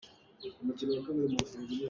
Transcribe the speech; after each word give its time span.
A 0.43 0.47
inn 0.47 0.71
cu 0.77 0.85
a 0.97 0.99
fa 1.05 1.11
ngai 1.13 1.43
te. 1.51 1.57